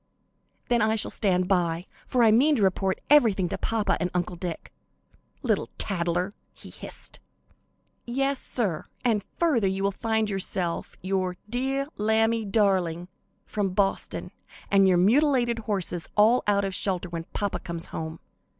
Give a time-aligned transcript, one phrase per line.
[0.67, 4.35] "Then I shall stand by, for I mean to report everything to papa and Uncle
[4.35, 4.73] Dick."
[5.43, 7.19] "Little tattler!" he hissed.
[8.07, 13.09] "Yes, sir, and further you will find yourself, your 'deah lambie darling'
[13.45, 14.31] from Boston,
[14.71, 18.19] and your mutilated horses all out of shelter when papa comes home.